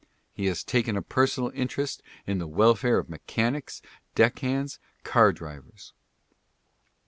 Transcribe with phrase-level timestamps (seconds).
[0.33, 3.83] He has taken a personal interest in the welfare of mechanics,
[4.15, 5.93] deck hands, car drivers.